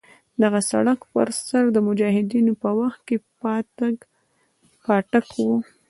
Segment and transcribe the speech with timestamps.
[0.03, 0.03] د
[0.43, 3.17] دغه سړک پر سر د مجاهدینو په وخت کې
[4.89, 5.55] پاټک وو.